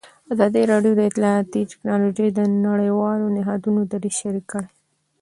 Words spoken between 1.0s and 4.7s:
اطلاعاتی تکنالوژي د نړیوالو نهادونو دریځ شریک کړی.